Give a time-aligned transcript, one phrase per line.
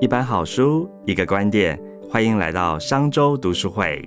[0.00, 1.78] 一本好书，一个观点，
[2.10, 4.02] 欢迎来到商周读书会。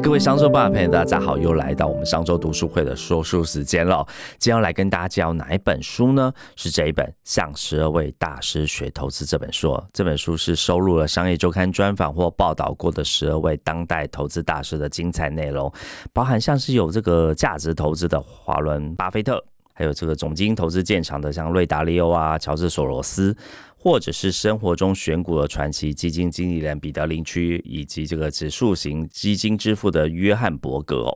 [0.00, 4.06] 各位商周吧朋友，大家好，又来到我们商周读书会的说书时间了。
[4.38, 6.32] 今天要来跟大家介绍哪一本书呢？
[6.54, 9.76] 是这一本《向十二位大师学投资》这本书。
[9.92, 15.70] 这本书是收录了商业周刊专访或报道过的十二位当代投资大师的精彩内容，
[16.12, 19.44] 包含像是有这个价值投资的华伦巴菲特，
[19.80, 23.34] 还有这个总经投资建厂的像瑞达利欧啊、乔治索罗斯。
[23.82, 31.06] 或者是生活中选股的传奇基金经理人彼得林区，以及这个指数型基金之父的约翰伯格。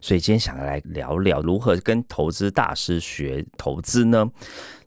[0.00, 4.24] 所以今天想来聊聊如何跟投资大师学投资呢？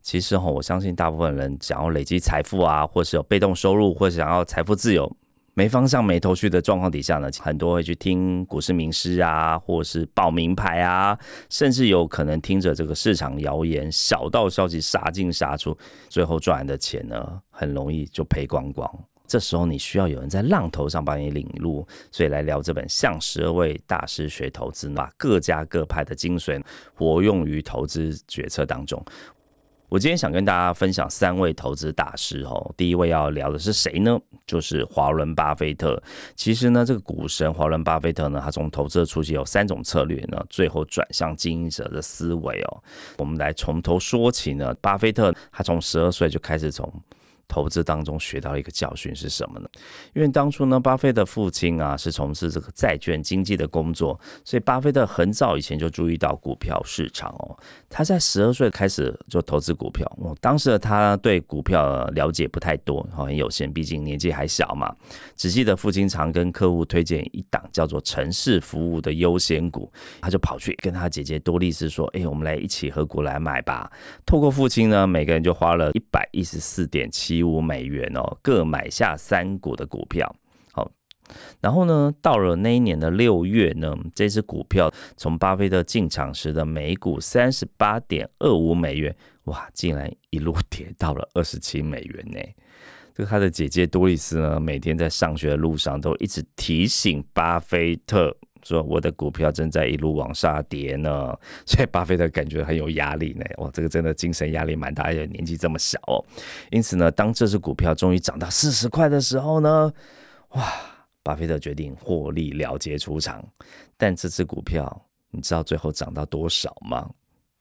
[0.02, 5.14] 其实哈，我相信大部分人想要累积财富啊，或是有被动收入，或是想要财富自由。
[5.58, 11.18] 没方向、没头绪的状况底下呢，很多会去听股市名师啊，或是报名牌啊，
[11.50, 15.76] 甚至有可能听着这个市场谣言、小道消息杀进杀出，
[16.10, 18.88] 最后赚来的钱呢，很容易就赔光光。
[19.28, 26.62] 这时候你需要有人在浪头上帮你领路，所以来聊这本《向十二位大师学投资》，把各家各派的精髓
[26.94, 29.04] 活用于投资决策当中。
[29.90, 32.74] 我今天想跟大家分享三位投资大师哦。
[32.76, 34.20] 第一位要聊的是谁呢？
[34.48, 36.02] 就是华伦巴菲特。
[36.36, 42.84] 其实呢，这个股神华伦巴菲特呢，他从投资的初期有三种策略呢，最后转向经营者的思维哦。
[43.18, 44.74] 我们来从头说起呢。
[44.82, 46.92] 巴菲特他从十二岁就开始从
[47.48, 49.70] 投资当中学到一个教训是什么呢？
[50.14, 57.58] 因为当初呢，巴菲特父亲啊是从事这个债券经济的工作，所以巴菲特很早以前就注意到股票市场哦。
[57.90, 64.94] 他在十二岁开始就投资股票，哦，当时的他对股票了解不太多，很有限，毕竟年纪还小嘛。
[65.36, 73.92] 只记得父亲常跟客户推荐一档叫做城市服务的优先股，他就跑去跟他姐姐多丽丝说：“哎，我们来一起合股来买吧。”
[74.26, 80.36] 透过父亲呢，每个人就花了一百一十四点七一五美元哦，各买下三股的股票。
[80.72, 80.92] 好
[81.60, 89.16] 然后呢，到了那一年的六月呢，这只股票从巴菲特进场时的每股三十八点二五美元，
[89.46, 92.40] 哇，竟然一路跌到了二十七美元呢。
[93.14, 101.34] 这他的姐姐多丽丝呢，每天在上学的路上都一直提醒巴菲特说：“我的股票正在一路往下跌呢。”
[101.66, 103.46] 所以巴菲特感觉很有压力呢。
[103.60, 106.20] 哇，这个真的精神压力蛮大，而且年纪这么小哦。
[106.72, 109.94] 因此呢，当这只股票终于涨到四十块的时候呢，
[110.50, 110.74] 哇！
[111.24, 113.44] 巴菲特决定获利了结出场，
[113.98, 117.10] 但这只股票你知道最后涨到多少吗？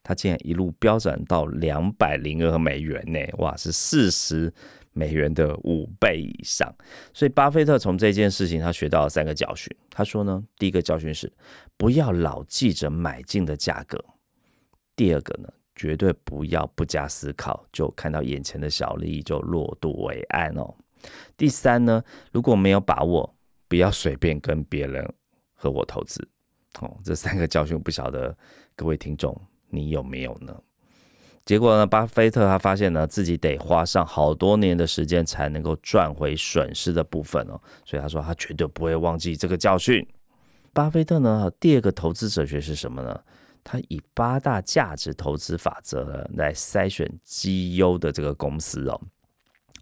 [0.03, 3.19] 它竟然一路飙涨到两百零二美元呢！
[3.39, 4.53] 哇，是四十
[4.95, 6.75] 美元的五倍以上。
[7.13, 9.71] 所以巴菲特从这件事情他学到了三个教训。
[9.91, 11.31] 他说呢，第一个教训是
[11.77, 13.99] 不要老记着买进的价格；
[14.97, 20.75] 第二个呢，绝对不要不加思考就看到眼前的小利益就落肚为安哦；
[21.37, 23.31] 第三呢，如果没有把握。
[23.67, 25.05] 不要随便跟别人
[25.55, 26.23] 合伙投资，
[26.81, 28.37] 哦，这三个教训不晓得
[28.77, 29.37] 各位听众
[29.69, 30.57] 你有没有呢？
[31.45, 40.07] 结果呢，巴菲特他发现呢，自己得花上好多年的时间才能够赚回损失的部分哦，所以他说他绝对不会忘记这个教训。
[40.73, 43.21] 巴菲特呢，第二个投资哲学是什么呢？
[43.63, 49.01] 他以八大价值投资法则来筛选绩优的这个公司哦。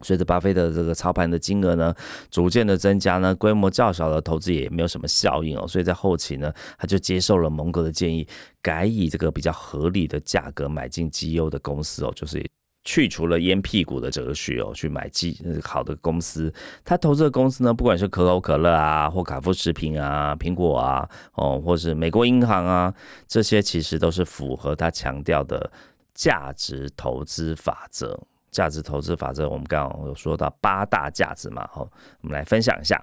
[0.03, 1.95] 随着巴菲特这个操盘的金额呢
[2.31, 8.27] 逐渐的增加呢，规模较小的投资也没有什么效应哦，所以在后期呢，他就接受了蒙哥的建议，
[8.61, 12.45] 改以这个比较合理的价格买进绩优的公司哦，就是
[12.85, 16.53] 去除了烟屁股的哲学哦，去买绩好的公司。
[16.85, 22.93] 他投资的公司呢，不管是可口可乐啊，或卡夫食品啊，苹果啊，哦，或是美国银行啊，
[23.29, 25.71] 这些其实都是符合他强调的
[26.13, 28.19] 价值投资法则。
[28.53, 31.91] 价值投资法则，我们刚刚有说到八大价值嘛，好，
[32.21, 33.03] 我们来分享一下。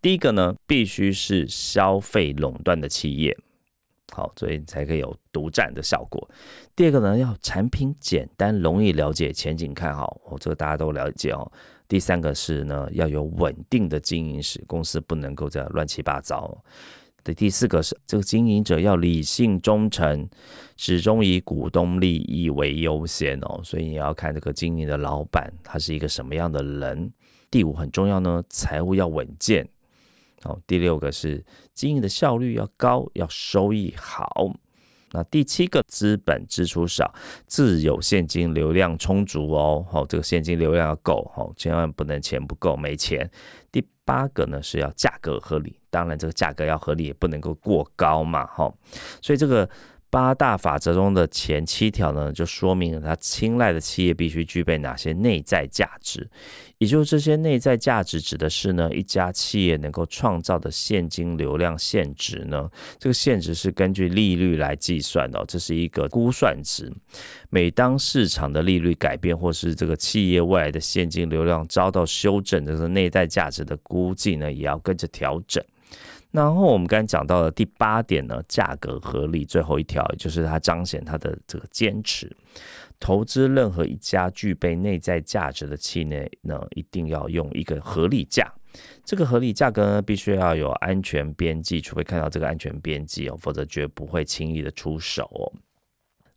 [0.00, 3.36] 第一个呢，必须是消费垄断的企业，
[4.12, 6.30] 好，所以才可以有独占的效果。
[6.76, 11.50] 第二个呢，要产品简单，容易了解，前景看好，哦，这个大家都了解哦。
[11.88, 16.62] 第三个是呢，要有稳定的经营史，公司不能够这样乱七八糟。
[17.24, 20.28] 的第四个是，这个经营者要理性忠诚，
[20.76, 23.60] 始终以股东利益为优先哦。
[23.62, 27.12] 所以你要看这个经营的老板他是一个什么样的人。
[27.50, 29.68] 第五很重要呢，财务要稳健。
[30.44, 34.52] 哦，第六个是经营的效率要高，要收益好。
[35.12, 37.14] 那第七个资本支出少，
[37.46, 39.84] 自有现金流量充足哦。
[39.88, 43.30] 好，这个现金流量要够，好，千万不能钱不够没钱。
[43.70, 48.46] 第八个呢是要价格合理，当然这个价格要合理，也不能够过高嘛。
[48.46, 48.72] 哈，
[49.20, 49.68] 所以这个
[50.12, 56.28] 八大法则中的前七条呢，就说明了他青睐的企业必须具备哪些内在价值。
[56.76, 62.68] 也就是这些内在价值指的是呢，一家企业能够创造的现金流量现值呢，
[62.98, 66.92] 这个现值是根据利率来计算的，这是一个估算值。
[67.48, 75.64] 每当市场的利率改变，或是这个企业未来的现金流量遭到修正，这个内在价值的估计呢，也要跟着调整。
[76.32, 82.34] 然后我们刚才讲到的第八点呢，价格合理，最后一条就是它彰显它的这个坚持。
[82.98, 88.50] 投资任何一家具备内在价值的企业呢，一定要用一个合理价。
[89.04, 95.52] 这个合理价格呢，必须要有安全边际，除非看到这个安全边际哦，否则绝不会轻易的出手。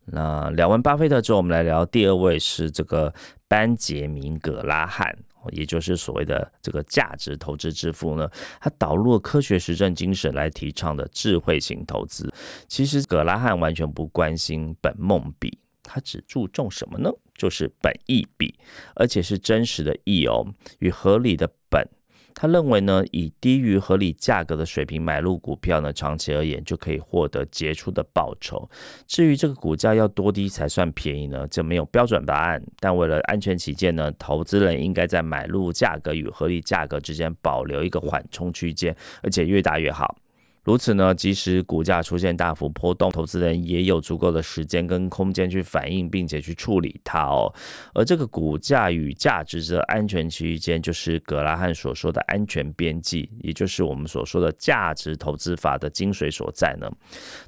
[0.07, 3.13] 那聊完巴菲特之后，我们来聊第二位是这个
[3.47, 5.15] 班杰明格拉汉。
[5.51, 12.31] 也就是所谓的这个价值投资之父呢，他导入了科学实证精神来提倡的智慧型投资。
[12.67, 17.11] 其实葛拉汉完全不关心本梦比，他只注重什么呢？
[17.35, 18.55] 就是本意比，
[18.95, 20.45] 而且是真实的意哦，
[20.79, 21.85] 与合理的本。
[22.35, 28.69] 他认为呢，以低于合理价格的水平买入股票呢，长期而言就可以获得杰出的报酬。
[29.07, 32.61] 至于这个股价要多低才算便宜呢，这没有标准答案。
[32.79, 40.17] 但为了安全起见呢，投资人应该在买入价格与合理价格之间保留一个缓冲区间，而且越大越好。
[40.65, 47.53] 如此呢，即使股价出现大幅波动，投资人也有足够的时间跟空间去反应，并且去处理它哦。
[47.93, 56.91] 而这个股价与价值的安全区间，就是格拉汉所说的安全边际，也就是我们所说的价值投资法的精髓所在呢。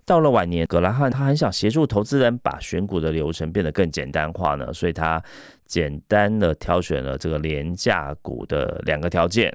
[0.05, 5.19] 到了晚年，格拉汉他很想协助投资人把选股的流程变得更简单化呢，所以他
[5.65, 9.51] 简单的挑选了这个廉价股的两个条件。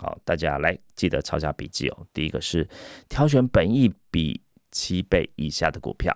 [0.00, 2.06] 好，大家来记得抄下笔记哦。
[2.12, 2.68] 第一个是
[3.08, 4.40] 挑选本益比
[4.70, 6.14] 七倍以下的股票，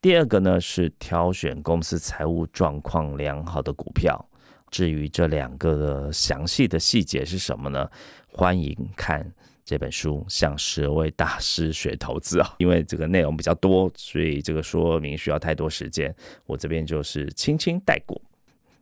[0.00, 4.28] 第二个呢是挑选公司财务状况良好的股票。
[4.70, 7.88] 至于这两个的详细的细节是什么呢？
[8.26, 9.32] 欢迎看
[9.64, 12.54] 这本书《向十位大师学投资》啊。
[12.58, 16.12] 因为这个内容比较多，所以这个说明需要太多时间，
[16.46, 18.20] 我这边就是轻轻带过。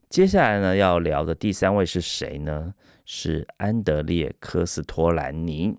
[0.08, 2.74] 接下来呢，要聊的第三位是谁呢？
[3.04, 5.76] 是安德烈科斯托兰尼，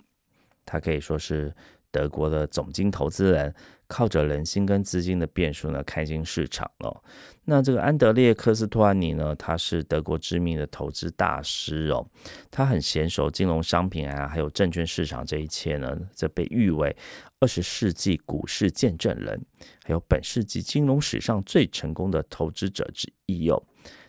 [0.66, 1.54] 他可以说是
[1.92, 3.54] 德国的总经投资人，
[3.88, 7.04] 靠着人心跟资金的变数呢，开进市场了。
[7.46, 12.08] 那这个安德烈科斯托兰尼呢，他是德国知名的投资大师哦，
[12.50, 16.96] 他很娴熟金融商品啊，还有证券市场这一切呢，这被誉为
[17.40, 19.46] 二十世纪股市见证人，
[19.84, 23.62] 还有本世纪金融史上最成功的投资者之一哦。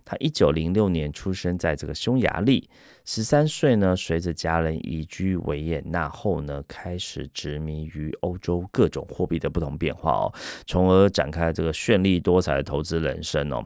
[0.05, 2.69] 他一九零六年出生在这个匈牙利，
[3.05, 10.35] 十三岁呢，随着家人移居维也纳后呢，开始执迷于欧洲各种货币的不同变化哦，
[10.67, 13.65] 从而展开这个绚丽多彩的投资人生哦。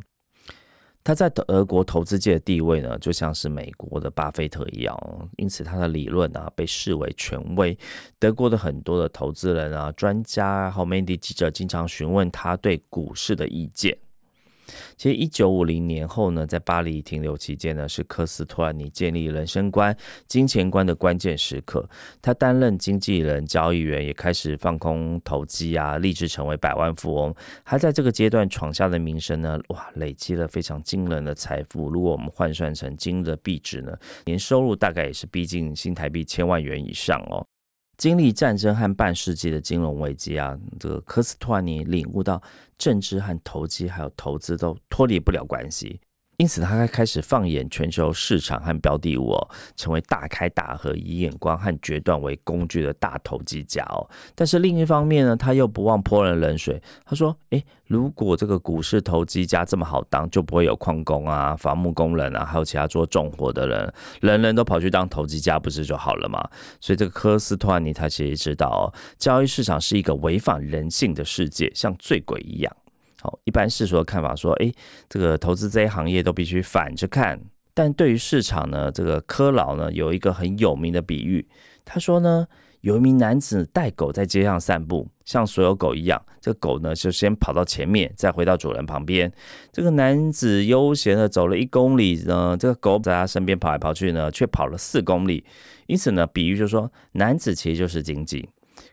[1.05, 4.94] 他在德国投资界的地位呢，就像是美国的巴菲特一样，
[5.38, 7.76] 因此他的理论啊，被视为权威。
[8.19, 13.96] 德国的很多的投资人啊、专家和媒体记者经常询问他对股市的意见。
[14.96, 21.88] 其实，一九五零年后呢，在巴黎停留期间呢，是科斯托兰尼建立人生观、金钱观的关键时刻。
[22.20, 27.34] 他担任经纪人、交易员，也开始放空投机啊，立志成为百万富翁。
[27.64, 31.88] 他在这个阶段闯下的名声呢，哇，累积了非常惊人的财富。
[31.88, 37.46] 如果我们换算成今日的币值呢，年收入大概也是逼近新台币千万元以上哦。
[37.99, 42.40] 经历战争和半世纪的金融危机啊，这个科斯托尼领悟到
[42.78, 46.00] 政治和投机还有投资都脱离不了关系。
[46.38, 49.37] 因此，他开始放眼全球市场和标的物，
[49.75, 54.09] 成为大开大合、以眼光和决断为工具的大投机家哦。
[54.37, 56.80] 但是另一方面呢，他又不忘泼人冷水。
[57.04, 66.40] 他说：“诶，如果这个股市投机家这么好当，就不会有矿工啊、伐木工人啊，还有其他做重活的人，人人都跑去当投机家，不是就好了吗？”
[66.80, 72.76] 所以，这个科斯托尼他其实知道哦，交易市场是一个违反人性的世界，像醉鬼一样。
[73.20, 74.72] 好，一般世俗的看法说，诶，
[75.08, 77.40] 这个投资这些行业都必须反着看。
[77.75, 81.46] 但对于市场呢，这个科老呢有一个很有名的比喻，
[81.84, 82.46] 他说呢，
[82.80, 89.32] 有一名男子带狗在街上散步，像所有狗一样，这个狗呢就先跑到前面，再回到主人旁边。
[89.72, 95.44] 这个男子悠闲的走了一公里呢，这个狗在他身边跑来跑去呢，却跑了四公里。
[95.87, 98.48] 因此呢，比喻就是说，男子其实就是经济，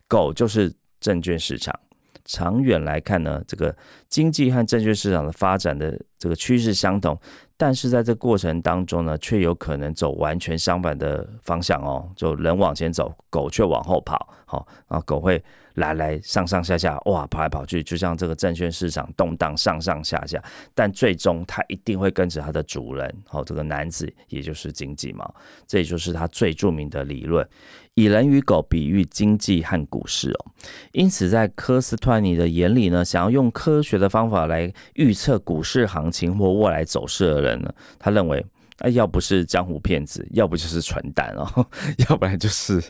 [0.08, 1.80] 狗就是证券市场。
[2.26, 3.76] 长远来看呢，这个
[4.10, 7.18] 经济和证券市场的发展的这个趋势相同，
[7.56, 12.10] 但是在这过程当中呢，却有可能走完全相反的方向哦。
[12.16, 14.28] 就人往前走，狗却往后跑。
[14.46, 15.44] 好，啊，狗会
[15.76, 25.32] 来来上上下下，哇，跑来跑去，就像这个证券市场动荡上上下下，但最终他一定会跟着他的主人，哦，这个男子，也就是经济嘛，
[25.66, 27.48] 这也就是他最著名的理论，
[27.94, 30.52] 以人与狗比喻经济和股市哦。
[30.92, 38.46] 因此，在科斯托尼的眼里呢，想要用科学的方法来预测股市行情或未来走势的人呢，他认为。
[38.80, 41.66] 啊，要不是江湖骗子，要不就是蠢蛋哦，
[42.10, 42.84] 要不然就是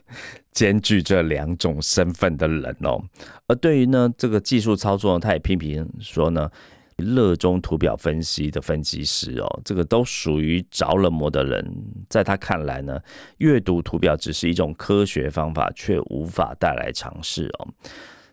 [0.52, 3.00] 兼具这两种身份的人哦。
[3.48, 6.50] 而对于呢这个技术操作，他也批评说呢，
[6.98, 11.64] 热衷图表分析的分析师哦，这个都属于着了魔的人。
[12.10, 13.00] 在他看来呢，
[13.38, 17.68] 阅读图表只是一种科学方法，却无法带来尝试哦。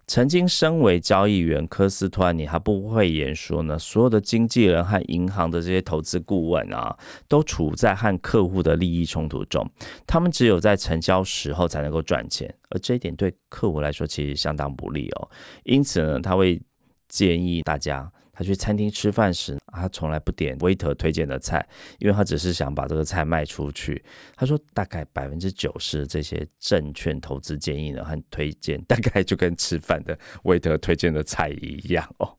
[0.06, 6.96] 曾经身为交易员，科斯托尼他不会言说呢，所有的经纪人和银行的这些投资顾问啊，
[7.28, 9.66] 都处在和客户的利益冲突中，
[10.06, 15.30] 他们只有在成交时候才能够赚钱，而这一点对客户来说其实相当不利哦。
[15.64, 16.60] 因此呢，他会
[17.08, 18.12] 建议大家。
[18.32, 21.66] 他去餐厅吃饭时，他从来不点韦德推荐的菜，
[21.98, 24.02] 因为他只是想把这个菜卖出去。
[24.34, 32.36] 他说，大概百分之九十这些证券投资建议呢和推荐，大概就跟吃饭的韦德推荐的菜一样哦。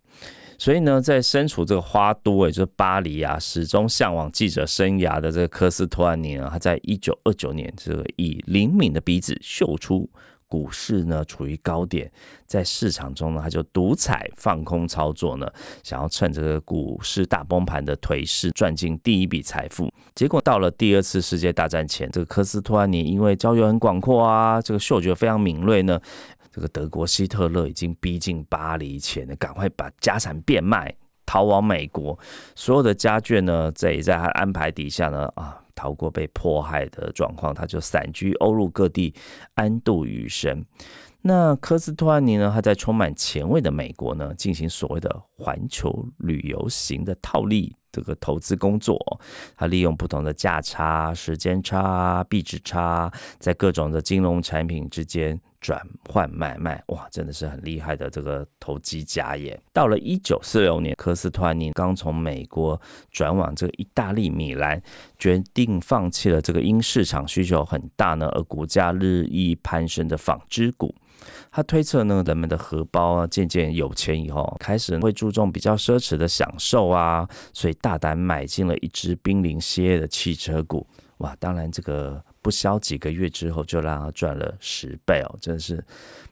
[0.57, 10.09] 所以呢，在身处这个花都，也就是巴黎啊，始终向往记者生涯的这个科斯托安尼呢，他在一九二九年，这个以灵敏的鼻子嗅出。
[10.53, 12.11] 股市呢处于高点，
[12.45, 19.91] 在市场中呢，他就独采放空操作呢，想要趁这个股市大崩盘的颓势赚进第一笔财富。
[20.13, 25.99] 结果到了第二次世界大战前，这个科斯托安尼因为交友很广阔啊，这个嗅觉非常敏锐呢，
[26.51, 30.95] 这个德国希特勒已经逼近巴黎前呢，赶快把家产变卖，
[31.25, 32.19] 逃往美国。
[32.53, 35.62] 所有的家眷呢，在在他安排底下呢，啊。
[35.75, 39.13] 逃过被迫害的状况，他就散居欧陆各地，
[39.55, 40.63] 安度余生。
[41.25, 42.51] 那科斯托安尼呢？
[42.53, 48.99] 他在充满前卫的美国呢，进行所谓的环球旅游型的套利这个投资工作。
[49.55, 55.39] 他利用不同的价差、时间差、币值差，在各种的金融产品之间。
[55.63, 59.57] 转换买卖，哇，真的是很厉害的这个投机家耶！
[59.71, 62.79] 到了一九四六年，科斯托尼刚从美国
[63.09, 64.83] 转往这个意大利米兰，
[65.17, 70.93] 决定放弃了这个因市场需求很大呢而股价日益攀升的纺织股。
[71.49, 80.85] 他推测呢，人们的荷包啊渐渐有钱以后，开始会注重比较奢侈的享受啊，所以大胆买进了一只濒临歇业的汽车股。
[81.19, 82.21] 哇，当然这个。
[82.43, 85.83] 不消几个月之后，就让他赚了十倍哦，真是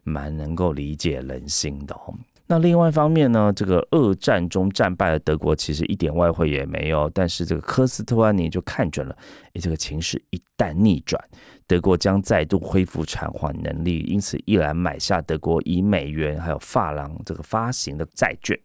[0.04, 2.14] 蛮能够理解人心的哦。
[2.46, 9.16] 那另外一方面呢，这个二战中战败的德国其实一点外汇也没有，但是这个科斯特安尼就看准了，
[9.54, 11.24] 诶，这个情势一旦逆转，
[11.66, 18.60] 德国将再度恢复偿还能力，因此毅然买下德国以美元还有法郎这个发行的债券。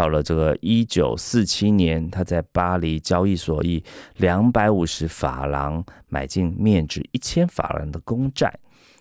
[0.00, 3.84] 到了这个一九四七年，他在巴黎交易所以
[4.16, 8.50] 两百五十法郎买进面值一千法郎的公债。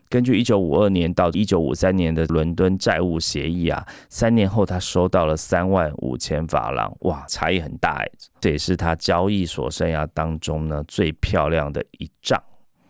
[0.10, 8.12] 根据一九五二年到一九五三年的伦敦债务协议啊，三年后他收到了三万五千法郎，哇，差异很大哎！
[8.42, 12.44] 这也是他交易所生涯当中呢最漂亮的一仗。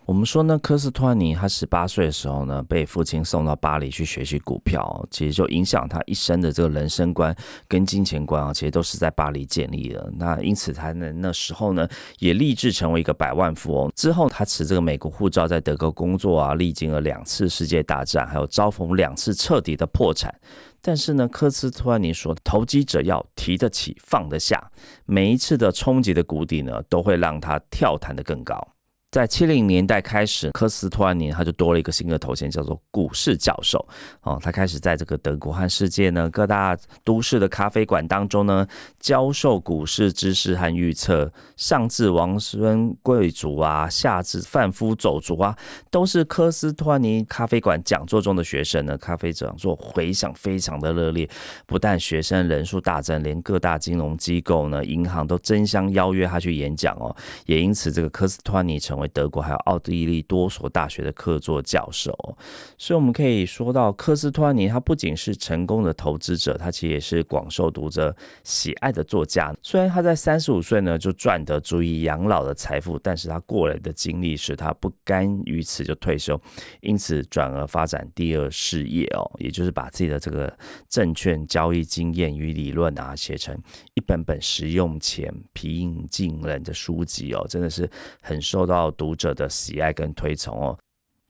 [0.06, 7.32] 我们说呢，科斯托尼他十八岁的时候呢，被父亲送到巴黎去学习股票，其实就影响他一生的这个人生观
[7.68, 10.12] 跟金钱观啊，其实都是在巴黎建立的。
[10.16, 11.86] 那因此他呢那时候呢，
[12.18, 13.92] 也立志成为一个百万富翁。
[13.94, 20.34] 之后他持这个美国护照在德国工作啊，历经了两次世界大战，还有遭逢两次彻底的破产。
[20.82, 24.72] 但是呢，科斯托尼说，投机者要提得起放得下，
[25.04, 28.66] 每一次的冲击的谷底呢，都会让他跳弹得更高。
[29.10, 33.84] 在七零年代开始，科斯托尼他就多了一个新的头衔，叫做股市教授。
[34.22, 38.64] 哦，他开始在这个德国和世界呢各大都市的咖啡馆当中呢
[39.00, 41.32] 教授股市知识和预测。
[41.56, 45.58] 上至王孙贵族啊，下至贩夫走卒啊，
[45.90, 48.96] 都是科斯托尼咖啡馆讲座中的学生呢。
[48.96, 51.28] 咖啡讲座回响非常的热烈，
[51.66, 57.14] 不但学生人数大增，连各大金融机构呢、银行都争相邀约他去演讲哦。
[57.46, 62.12] 也因此，这个科斯托尼成为德国还有奥地利多所大学的客座教授，
[62.78, 68.14] 所以我们可以说到科斯托尼，他不仅是成功的投资者，他其实也是广受读者
[68.44, 69.52] 喜爱的作家。
[69.62, 76.38] 虽然他在三十五岁呢就赚得足以养老的财富，但是他过来的经历使他不甘于此就退休，
[76.82, 80.52] 因此转而发展第二事业哦，也就是把自己的这个
[80.88, 83.56] 证券交易经验与理论啊写成
[83.94, 87.88] 一本本实用且平易近人的书籍哦，真的是
[88.20, 88.89] 很受到。
[88.90, 90.78] 读者的喜爱跟推崇哦。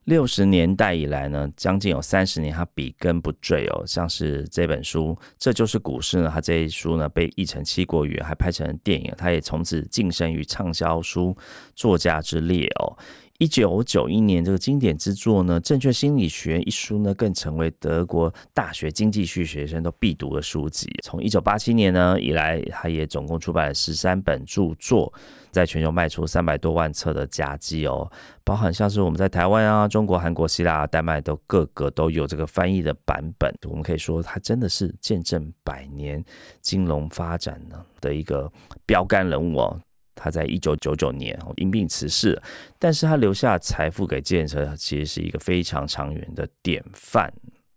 [0.05, 3.85] 六十年代以来呢，将近有三十年，他笔耕不缀哦。
[3.87, 6.31] 像是这本书，这就是股市呢。
[6.33, 11.37] 他这一书呢，被译成七国语，还拍成电影，他也从此晋升于畅销书
[11.75, 12.97] 作家之列哦。
[13.41, 20.87] 一九九一年，这个经典之作呢，《正确心理学》一书呢，更成为德国大学经济系学生都必读的书籍。
[21.03, 25.11] 从一九八七年呢以来，他也总共出版了十三本著作，
[25.51, 28.13] 在全球卖出三百多万册的佳绩哦，
[28.45, 33.51] 包含像是我们在台湾啊、中国、韩国、希腊、丹麦都各个都有这个翻译的版本。
[33.67, 36.23] 我们可以说，他真的是见证百年
[36.61, 38.53] 金融发展呢的一个
[38.85, 39.81] 标杆人物哦。
[40.15, 42.41] 他在一九九九年因病辞世，
[42.79, 47.33] 但是他留下财富给建设，其实是一个非常长远的典范。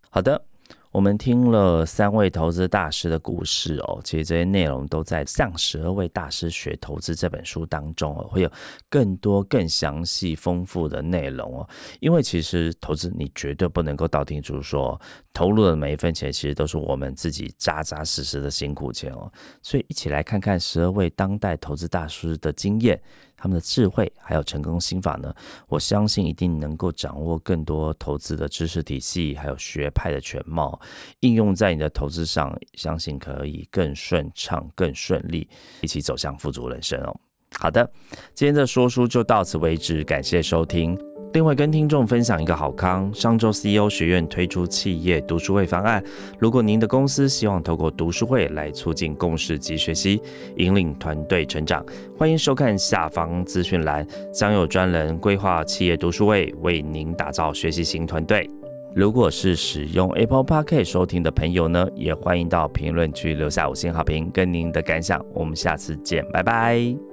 [0.09, 0.45] 好的。
[0.93, 8.51] 我们听了三位投资大师的故事哦，其实这些内容都在《向十二位大师学投资》这本书当中哦，会有
[8.91, 11.67] 更多更详细丰富的内容哦。
[11.99, 15.01] 因为其实投资你绝对不能够道听途说，
[15.33, 19.31] 投入的每一分钱其实都是我们自己扎扎实实的辛苦钱哦。
[19.63, 23.01] 所以一起来看看十二位当代投资大师的经验。
[23.43, 25.35] 他们的智慧还有成功心法呢？
[25.67, 30.79] 我相信一定能够掌握更多投资的知识体系，还有学派的全貌，
[31.19, 35.45] 应用在你的投资上，相信可以更顺畅、更顺利，
[35.81, 37.13] 一起走向富足人生哦。
[37.59, 37.91] 好的，
[38.33, 40.97] 今天的说书就到此为止，感谢收听。
[41.33, 46.01] 另外，跟听众分享一个好康，上周 CEO 学院推出企业读书会方案。
[46.37, 50.21] 如果您的公司希望透过读书会来促进共识及学习，
[50.57, 51.83] 引领团队成长，
[52.15, 58.47] 欢迎收看下方资讯栏，将有专人规划企业读书会，为您打造学习型团队。
[58.95, 65.19] 如果是使用 Apple Park 收听的朋友呢，也欢迎到评论区留下五星好评，跟您的感想。
[65.33, 67.12] 我们下次见，拜拜。